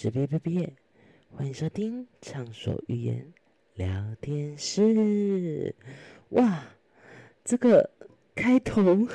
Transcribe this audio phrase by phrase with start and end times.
[0.00, 0.74] 是别别，
[1.32, 3.32] 欢迎收听畅所欲言
[3.74, 5.74] 聊天室。
[6.28, 6.66] 哇，
[7.44, 7.90] 这个
[8.32, 9.08] 开头，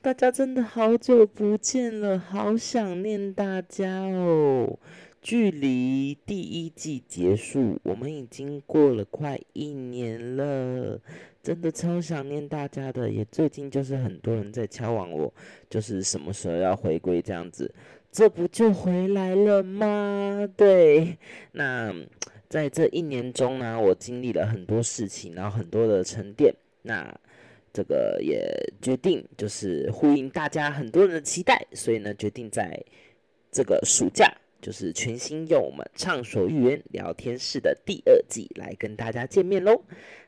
[0.00, 4.78] 大家真的好久不见了，好想念大家哦。
[5.20, 10.98] 距离第一季结束，我们已经过了快一年了，
[11.42, 13.10] 真的超想念大家的。
[13.10, 15.30] 也最近就是很多人在敲往我，
[15.68, 17.70] 就是什么时候要回归这样子，
[18.12, 20.48] 这不就回来了吗？
[20.56, 21.16] 对，
[21.52, 21.94] 那
[22.48, 27.14] 在这一年中呢，我经历了很多事情，然后很多的沉淀，那
[27.72, 28.42] 这个也
[28.82, 32.82] 决定就是呼应大家很多人的期待，所以呢，决定在
[33.50, 34.32] 这个暑假。
[34.62, 39.82] 就是全新用我们畅所欲言聊天室的第二季来跟大家见面喽。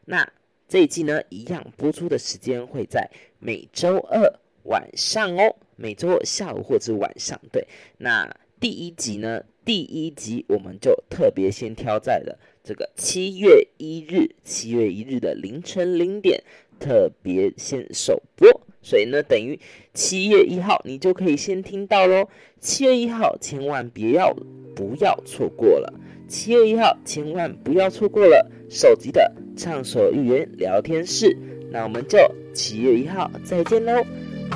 [0.07, 0.27] 那
[0.67, 3.07] 这一季呢，一样播出的时间会在
[3.39, 7.41] 每周二晚上哦，每周下午或者晚上。
[7.51, 7.67] 对，
[7.99, 16.45] 那第一集呢，第一集我们就特别先挑在了这个七月一日，七月一日的凌晨零点，
[16.79, 18.49] 特别先首播。
[18.81, 19.59] 所以呢，等于
[19.93, 22.29] 七月一号你就可以先听到喽。
[22.61, 24.33] 七月一号千万别要
[24.77, 25.93] 不要错过了，
[26.29, 31.37] 七月一号千万不要错过了首集的畅所欲言聊天室。
[31.73, 32.19] 那我们就
[32.55, 34.05] 七月一号再见喽，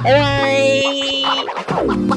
[0.04, 2.15] Bye bye.